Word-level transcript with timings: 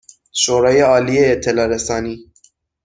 شورای 0.33 0.79
عالی 0.81 1.25
اطلاع 1.25 1.67
رسانی 1.67 2.31